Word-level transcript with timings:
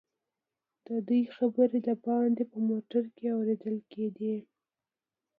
ددوئ 0.85 1.23
خبرې 1.35 1.79
دباندې 1.87 2.43
په 2.51 2.57
موټر 2.69 3.03
کې 3.15 3.25
اورېدل 3.37 3.77
کېدې. 3.91 4.35